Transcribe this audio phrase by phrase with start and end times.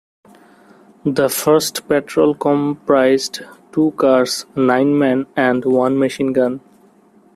[1.05, 6.59] The first patrol comprised two cars, nine men, and one machine gun.